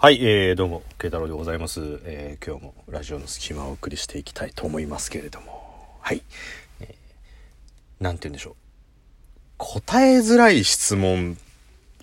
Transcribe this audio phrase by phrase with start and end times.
[0.00, 1.80] はい、えー、どうも、慶太郎でございます。
[2.04, 6.22] えー、今日もラジオの隙間をお送りしていきたいと思いますけれども、はい。
[6.78, 8.54] えー、なんて言うんでしょう。
[9.56, 11.36] 答えづらい質問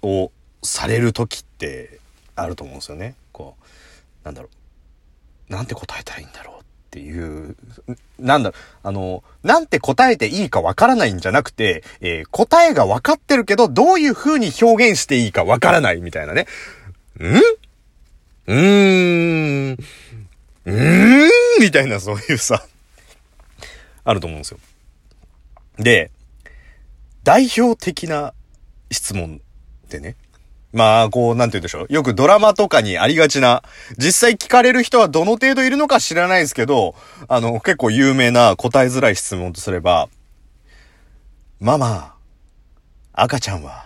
[0.01, 0.29] を
[0.61, 2.01] される時って
[2.35, 3.15] あると思うんですよね。
[3.31, 4.49] こう、なんだろ
[5.49, 5.53] う。
[5.53, 7.55] なんて答えたらいいんだろうっていう、
[8.19, 16.45] なんだろう、あの、なんて答えていいかわからないんじゃなくて、えー答えがわかってるけど、どういう風に表現していいかわからないみたいなね。
[17.21, 17.64] ん？
[18.47, 19.77] うーん。
[20.65, 22.65] うーんみたいなそういうさ、
[24.03, 24.59] あると思うんですよ。
[25.77, 26.11] で、
[27.23, 28.33] 代表的な
[28.91, 29.41] 質問
[29.87, 30.15] ってね。
[30.73, 31.87] まあ、こう、なんて言うんでしょう。
[31.89, 33.63] よくドラマとかにありがちな、
[33.97, 36.95] 実際聞かれる人はどの程度いるのか知らないですけど、
[37.29, 40.09] あの、結構有名な答えづらい質問とすれば、
[41.61, 42.15] ママ、
[43.13, 43.85] 赤ちゃんは、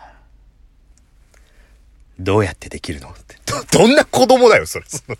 [2.20, 3.36] どうやってできるのって。
[3.46, 4.86] ど、どんな子供だよ、それ。
[4.88, 5.18] そ の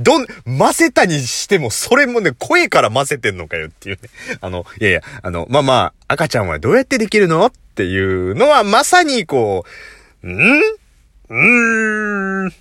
[0.00, 4.08] どん、ませたにしても、それもね、声からませてんのかよっていうね。
[4.40, 5.74] あの、いやいや、あの、まあま
[6.08, 9.64] あ、赤ちゃんはどうやってできるのっていうのは、まさにこ
[10.22, 10.32] う、ん？
[10.32, 12.48] うーん、ん？
[12.48, 12.52] う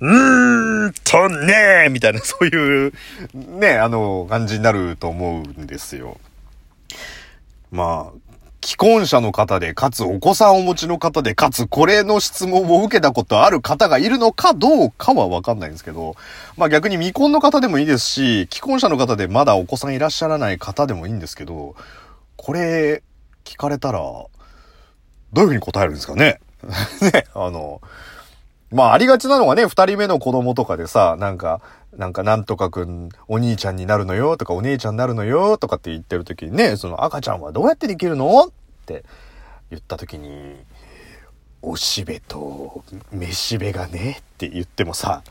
[0.00, 0.92] ーん？
[1.04, 2.92] とねーみたいな、そういう、
[3.34, 6.18] ね、あの、感じになると思うんですよ。
[7.70, 8.23] まあ、
[8.64, 16.16] 既婚者の方で、かつお子さんお持ちの方で、かつこれの質問を受けたことある方がいるのかどうかはわかんないんですけど、
[16.56, 21.76] まあ逆に未婚の方でもいいですし、既婚者の方でまだお子さんいらっしゃらない方でもいいんですけど、
[22.36, 23.02] これ
[23.44, 24.28] 聞かれたら、ど
[25.34, 26.40] ういうふうに答えるんですかね？
[27.12, 27.82] ね、あの、
[28.72, 31.60] まあありがちなのがね、二人目の子供とかでさ、なんか、
[31.96, 38.50] なんかなんとかくん、お兄ちゃんになるのよとかお姉ちゃんになるのよとかって言ってる時にね、その赤ちゃんはどうやってできるのっ
[38.86, 39.04] て
[39.70, 40.56] 言った時に、
[41.62, 45.22] おしべとめしべがねって言ってもさ、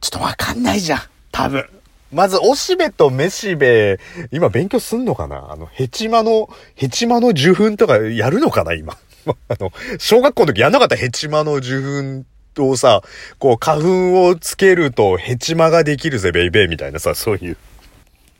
[0.00, 1.00] ちょっとわかんないじゃん。
[1.30, 1.68] 多分。
[2.10, 3.98] まず、おしべとめしべ、
[4.32, 5.50] 今勉強すんのかな？
[5.50, 8.74] あの、ヘチマの、ヘチマの受粉とかやるのかな？
[8.74, 8.98] 今。
[9.48, 12.24] あの、小学校の時やんなかったヘチマの受粉
[12.58, 13.02] をさ、
[13.38, 17.56] こう、花粉をつけるとヘチマができるぜ、ベイベーみたいなさ、そういう。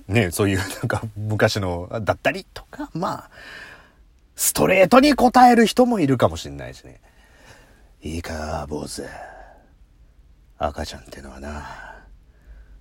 [0.09, 3.31] ね、そういう、なんか、昔の、だったりとか、まあ、
[4.37, 7.01] ストレートに答える人もいるかもしんないしね。
[8.03, 9.05] いいか、坊主。
[10.59, 11.92] 赤ちゃんってのはな、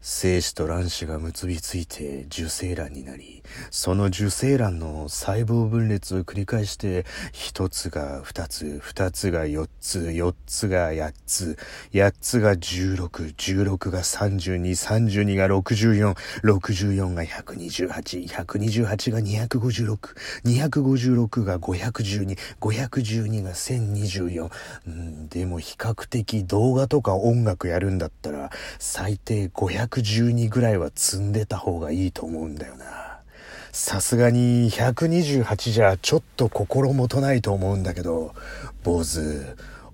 [0.02, 11.58] 精子と卵子が結びついて受精卵になり、その受精卵の細胞分裂を繰り返して、一つが二つ、二つが四つ、四つが八つ、
[11.94, 24.50] 八つが十六、十六が三十二、三十二が六十四、六十四が百二十八、百二十八が二百五十六、二百五十六が五百十二、五百十二が千二十四。
[25.30, 29.48] でも比較的動画とか音楽やるんだったら、最低
[29.92, 33.20] 512ぐらいは積んでた方がいいと思うんだよな。
[33.74, 38.34] さすがに128じゃちょっと心もとないと思うんだけど、
[38.84, 39.46] 坊主、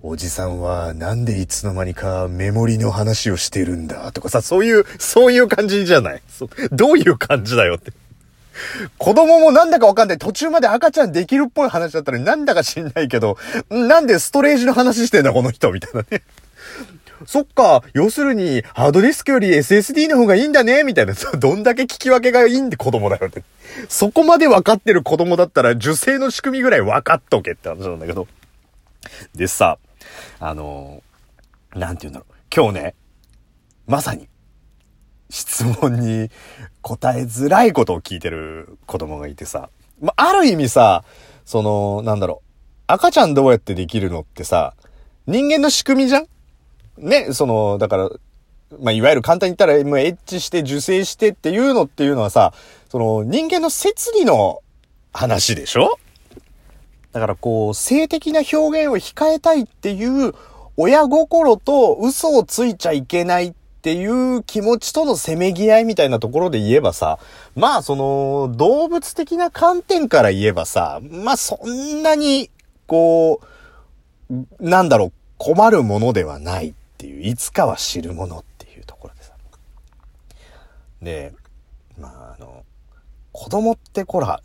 [0.02, 6.22] おじさんはなんでいつの間にかメモリの話をしてるんだとかさ、そういう、そういう感じじゃない？
[6.28, 7.92] そどういう感じだよって。
[8.98, 10.18] 子供もなんだかわかんない。
[10.18, 13.36] 途中まで赤ちゃんできるっぽい話だったのになんだか知んないけど、
[13.70, 16.22] なんでストレージの話してんだこの人みたいなね。
[17.26, 21.14] そっか、要するに、ハードディスクより SSD の方がいいんだね、みたいな。
[21.38, 23.42] どんだけ聞き分けがいいんで子供だよって。
[23.88, 28.26] そこまで分かってる子供だったら、受精の仕組みぐらい分かっとけって話なんだけど。
[29.34, 29.78] でさ、
[30.40, 31.02] あの
[31.74, 32.34] なんて言うんだろう。
[32.54, 32.94] 今日ね、
[33.86, 34.28] まさに、
[35.30, 36.30] 質問に
[36.80, 39.68] 答えづらいことを聞いてる子供がいてさ、
[40.00, 41.04] ま、ある意味さ、
[41.44, 42.48] その、なんだろう。
[42.86, 44.74] 赤ちゃんどうやってできるのってさ、
[45.26, 46.26] 人間の仕組みじゃん
[46.98, 48.10] ね、その、だから、
[48.80, 52.52] まあ、いわゆる簡単に言ったら、もうエッチして受精してっていうのっていうのはさ、
[52.90, 54.60] その人間の摂理の
[55.12, 55.98] 話でしょ？
[57.12, 60.34] だからこう、性的な表現を控えたいっていう
[60.76, 67.18] 親心と嘘をついちゃいけないっていう気持ちとのせめぎ合いみたいなところで言えばさ、
[67.56, 72.50] まあその動物的な観点から言えばさ、まあそんなに、
[72.86, 73.40] こ
[74.30, 76.68] う、なんだろう、困るものではない。
[76.68, 76.72] っ
[77.18, 79.32] いう、いつかは知るものっていうところでさ。
[81.02, 81.32] で、
[81.98, 82.64] まああの、
[83.32, 84.40] 子供ってこら、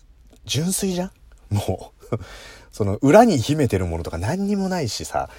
[0.45, 1.11] 純粋じゃん？
[1.55, 2.17] もう、
[2.71, 5.29] その裏に秘めてるものとか何にもないしさ、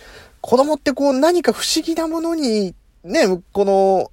[0.40, 4.10] 子供ってこう何か不思議なものに、ね、この、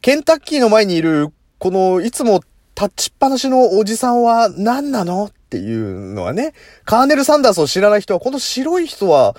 [0.00, 2.40] ケンタッキーの前にいる、この、いつも
[2.80, 5.26] 立ちっぱなしのおじさんは何なの？
[5.26, 6.54] っていうのはね、
[6.84, 9.36] カーネル・サンダースを知らない人は、この白い人は、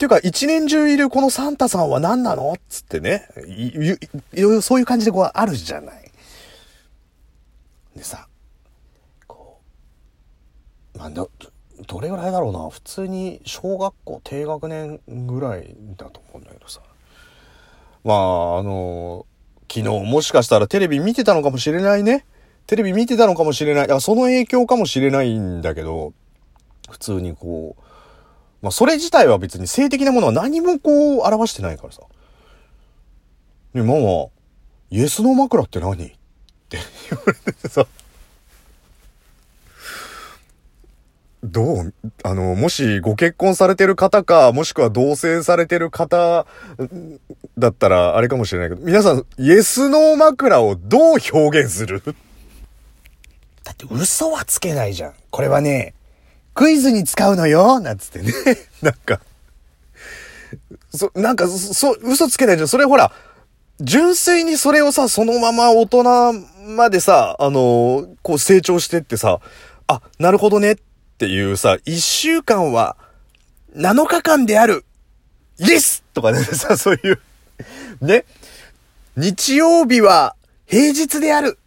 [0.00, 3.28] ていうか、一年中いるこのサンタさんは何なのつってね。
[3.46, 3.90] い、い、
[4.32, 6.10] いそういう感じでこうあるじゃない。
[7.94, 8.26] でさ、
[9.26, 9.60] こ
[10.94, 11.30] う、まあ、ど、
[11.86, 12.70] どれぐらいだろうな。
[12.70, 16.80] 普通に小学校低学年ぐらいだと思うんだけどさ。
[18.02, 19.26] まあ、あの、
[19.70, 22.24] 昨日もしかしたらテレビ見てたのかもしれないね。
[22.66, 23.82] テレビ見てたのかもしれない。
[23.82, 26.14] だからその影響かもしれないんだけど、
[26.88, 27.89] 普通にこう、
[28.62, 32.02] まあ、それ自体は別に性的なものは何もこう、表してないからさ。
[33.74, 34.26] で、ママ、
[34.90, 35.94] イエスの枕って何？
[35.94, 35.96] っ
[36.68, 36.78] て
[37.10, 37.86] 言われてさ。
[41.42, 41.94] どう？
[42.22, 46.44] あの、もしご結婚されてる方か、もしくは同棲されてる方
[47.56, 52.02] だったらあれかもしれないけど、皆さん、イエスの枕をどう表現する？
[53.64, 55.14] だって嘘はつけないじゃん。
[55.30, 55.94] これはね、
[56.54, 58.32] クイズに使うのよなんつってね。
[58.82, 59.20] なんか、
[60.94, 62.68] そ、なんか、そ、嘘つけないじゃん。
[62.68, 63.12] それほら、
[63.80, 66.32] 純粋にそれをさ、そのまま大人
[66.76, 69.40] までさ、あのー、こう成長してってさ、
[69.86, 70.76] あ、なるほどねっ
[71.18, 72.96] ていうさ、一週間は、
[73.74, 74.84] 7日間である
[75.58, 77.20] イエスとかね、 さ、そういう
[78.00, 78.24] ね。
[79.16, 80.34] 日曜日は
[80.66, 81.58] 平日である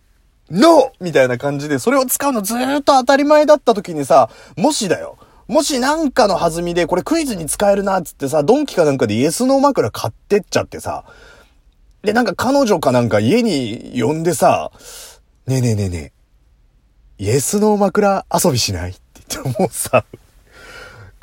[0.52, 0.92] NO!
[1.00, 5.18] みたいな感じで、それを使うのずーっと当たり前だった時にさ、もしだよ。
[5.48, 11.06] もしなんかの弾みで、これクイズに使えるなっつってさ、ドンキかなんかでイエスノー枕買ってっちゃってさ、
[12.02, 14.72] で、なんか彼女かなんか家に呼んでさ、
[15.48, 16.14] ねえねえねえね
[17.20, 19.00] え、イエスノー枕遊びしないって
[19.30, 20.06] 言ってもうさ、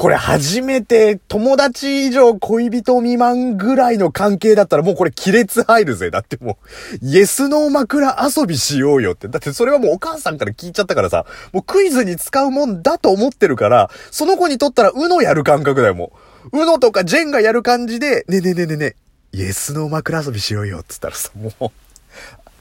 [0.00, 6.10] これ初めて友達以上恋人未満ぐらいの関係だったらもうこれ亀裂入るぜ。
[6.10, 6.56] だっても
[7.02, 9.28] う、イエスノー枕遊びしようよって。
[9.28, 16.12] だってそれはもうお母さんから聞いちゃったからさ、もうクイズに使うもんだと思ってるから、その子にとったらうのやる感覚だよ、も
[16.50, 16.62] う。
[16.62, 18.96] うのとかジェンがやる感じで、ねえねねねね
[19.34, 21.70] え、イエスノー枕遊びしようよって言ったらさ、もう、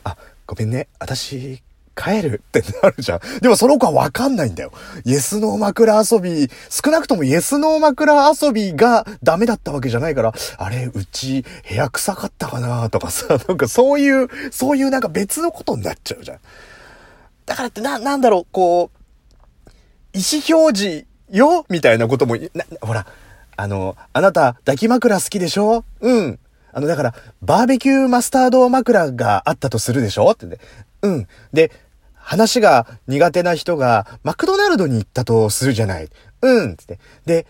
[0.03, 1.63] あ、ごめんね、私、
[2.01, 3.19] 帰るってなるじゃん。
[3.41, 4.71] でもその子はわかんないんだよ。
[5.03, 16.39] イエスノー枕遊び、少なくともイエスノー枕遊びがダメだったわけじゃないから、あれ、うち部屋臭かったかなとかさ、 なんかそういう、そういうなんか別のことになっちゃうじゃん。
[17.45, 19.69] だからってな、なんだろう、こう、
[20.13, 22.37] 意思表示よみたいなことも、
[22.81, 23.05] ほら、
[23.57, 25.83] あの、あなた抱き枕好きでしょ？
[25.99, 26.39] うん。
[26.71, 30.31] あの、だから、バーベキューマスタード枕があったとするでしょ？
[30.31, 30.57] ってね。
[31.01, 31.27] うん。
[31.51, 31.71] で、
[32.29, 36.09] 話が苦手な人がマクドナルドに行ったとするじゃない。
[36.43, 36.99] うんつって。
[37.25, 37.47] で、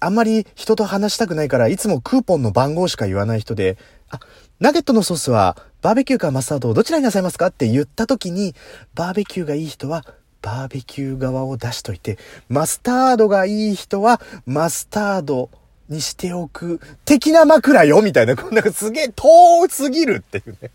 [0.00, 3.78] あんまり人と話したくないからいつもクーポンの番号しか言わない人で、
[4.10, 4.18] あ、
[4.58, 8.56] ナゲットのソースはバーベキューかマスタードをどちらになさいますかって言った時に、
[8.96, 10.04] バーベキューがいい人は
[10.40, 12.18] バーベキュー側を出しといて、
[12.48, 15.48] マスタードがいい人はマスタード
[15.88, 20.70] にしておく、的な枕よみたいな、なんかすげえ遠すぎるっていうね。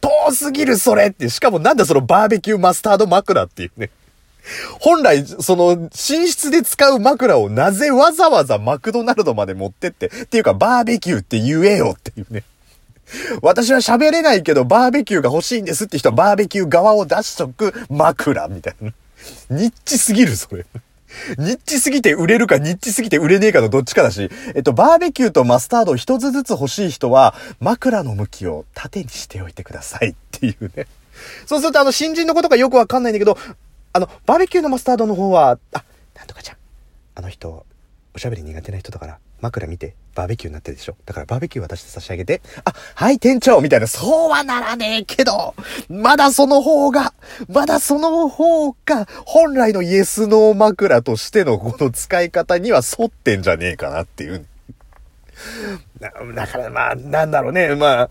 [0.00, 3.90] 遠すぎるそれって、しかもなんだそのバーベキューマスタード枕っていうね。
[4.80, 5.90] 本来、その、寝
[6.28, 12.44] 室で使う枕をなぜわざわざマクドナルドまで持ってって、っていうかバーベキューって言えよっていうね。
[13.42, 18.92] 私は喋れないけどバーベキューが欲しいんですって人はバーベキュー側を出しとく枕みたいな。
[19.50, 20.66] ニッチすぎる、それ。
[21.38, 30.86] ニッチすぎて売れるかニッチすぎて売れねえかのどっちかだし、えっと、バーベキューとマスタード一つずつ欲しい人は、枕の向きを縦にしておいてくださいっていうね。
[31.46, 33.38] そうするとあの、新人のことがよくわかんないんだけど、
[33.92, 36.56] あの、バーベキューのマスタードの方は、あ、なんとかちゃん。
[37.14, 37.64] あの人、
[38.14, 40.96] おしゃべり苦手な人だから、枕見て、バーベキューになってるでしょ？
[41.04, 45.54] だからバーベキュー渡して差し上げて、あ、はい店長みたいな、そうはならねえけど、
[45.88, 47.12] まだその方が、
[47.48, 54.46] まだその方が、本来のイエスノー枕としてのこの使い方には沿ってんじゃねえかなっていう。
[56.00, 56.10] だ
[56.46, 58.10] からまあ、なんだろうね、まあ、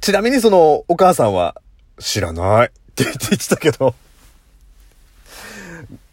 [0.00, 1.54] ちなみにその、お母さんは、
[1.98, 3.94] 知らないって言ってたけど、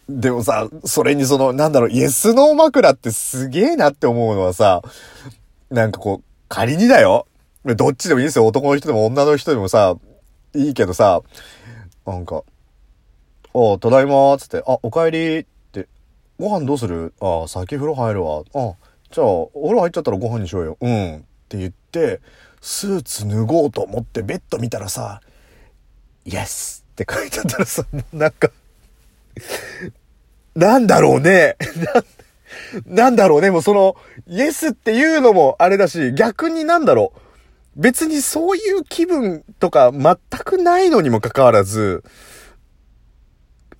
[0.10, 4.82] でもさ、それにその、なんだろう、イエスノー枕ってすげえなって思うのはさ、
[5.70, 7.28] なんかこう、仮にだよ。
[7.64, 8.46] どっちでもいいですよ。
[8.46, 9.96] 男の人でも女の人でもさ、
[10.54, 11.22] いいけどさ、
[12.06, 12.44] なんか、
[13.56, 15.88] あただいまーつって、あ、お帰りって、
[16.38, 17.14] ご飯どうする？
[17.22, 18.44] あ、先風呂入るわ。
[18.54, 18.74] あ、
[19.10, 20.78] じゃあ、お風呂入っちゃったらご飯にしようよ。
[20.82, 21.16] うん。
[21.18, 22.20] って言って、
[22.60, 25.22] スーツ脱ごうと思ってベッド見たらさ、
[26.26, 28.50] イエスって書いてあったらさ、もうなんか
[30.56, 31.58] なんだろうね。
[32.86, 33.52] な、んだろうね。
[33.52, 33.96] もうその、
[34.28, 37.20] イエスっていうのもあれだし、逆になんだろう。
[37.76, 42.04] 別にそういう気分とか全くないのにもかかわらず、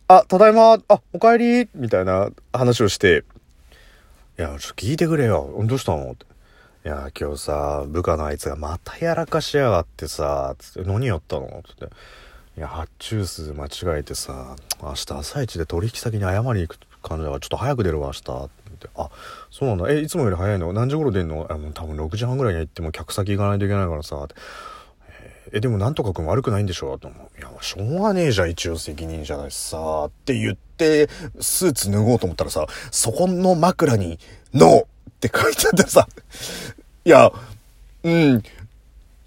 [0.08, 3.24] あ、ただいま、あ、お帰り、みたいな話をして、
[4.38, 5.54] いや、ちょっと聞いてくれよ。
[5.66, 6.26] どうしたのって。
[6.86, 11.88] いや、今日さ、部下のあいつがまたやらかしやがってさ、つって、何やったのつって。
[12.56, 18.46] いや、発注数間違えてさ、明日朝一で取引先に謝りに行く感じだから、ちょっと早く出るわ、明日。
[18.46, 19.10] ってあ、
[19.50, 19.92] そうなんだ。
[19.92, 20.72] え、いつもより早いの？
[20.74, 21.48] 何時頃出んの？
[21.50, 24.28] あ、もう多分6時半ぐらいに行っても客先行かないといけないからさ、
[25.52, 26.98] え、でもなんとかくん悪くないんでしょ？
[27.00, 27.40] と思う。
[27.40, 34.20] いや、しょうがねえじゃん、一応責任者だしさ、って言って、スーツ脱ごうと思ったらさ、そこの枕に、
[34.54, 34.86] ノーっ
[35.20, 36.08] て書いてあってさ、
[37.06, 37.32] いや、
[38.04, 38.44] うん。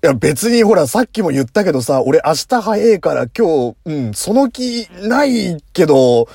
[0.07, 6.29] や別にほらさっきも言ったけどさ、俺明日早いから今日、うん、その気ないけど、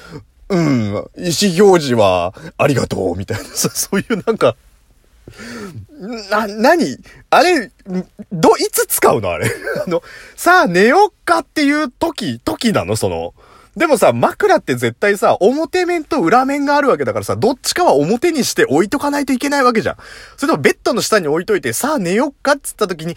[0.49, 0.87] うん、
[1.17, 4.57] 意思表示はありがとう、みたいな さ、そういうなんか、
[6.29, 6.97] な、なに
[7.29, 7.71] あれ、
[8.31, 9.31] ど、いつ使うの？
[9.31, 9.47] あれ。
[9.87, 10.03] あの、
[10.35, 12.95] さあ寝よっかっていう時、時なの？
[12.97, 13.33] その。
[13.75, 19.95] でもさ、枕って絶対さ、表面と裏面があるわけだからさ、どっちかは表にして置いとかないといけないわけじゃん。
[20.35, 23.15] それともベッドの下に置いといて、さあ寝よっかっつった時に、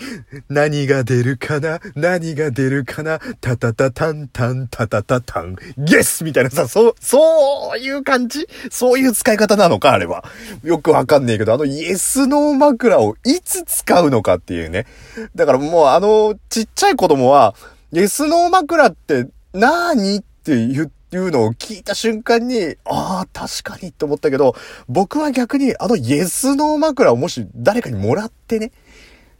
[0.48, 8.46] 何が出るかな何が出るかなタタタタンタンタタタタン、ゲスみたいなさ、そう、そういう感じ？
[8.70, 10.24] そういう使い方なのかあれは。
[10.62, 14.86] よくわかんねえけど、あのイエスノー枕をいつ使うのかっていうね。
[15.34, 17.56] だからもうあの、ちっちゃい子供は、
[17.90, 20.18] イエスノー枕って何？
[20.18, 24.54] ってって言うのを聞いた瞬間に、ああ、確かにって思ったけど、
[24.88, 28.70] 僕は逆にあのイエスノー枕をもし誰かにもらってね、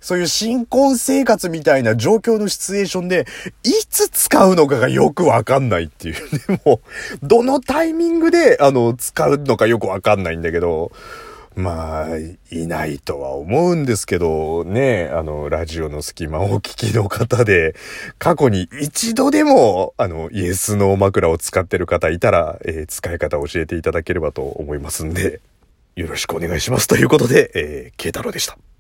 [0.01, 3.27] そういう新婚生活みたいな状況のシチュエーションで、
[3.65, 6.15] いつ使うのかがよくわかんないっていう。
[6.49, 6.81] でも、
[7.23, 10.91] どのタイミングで、あの、使うのかよくわかんないんだけど、
[11.57, 12.07] まあ、
[12.51, 17.77] いないとは思うんですけど、ね、あの、ラジオの隙間をお聞きの方で、
[18.19, 25.41] 過去に一度でも、あの、イエスの枕を使ってる方いたら、えー使い方を教えていただければと思いますんで、
[25.97, 26.87] よろしくお願いします。
[26.87, 28.59] ということで、えー、慶太郎でした。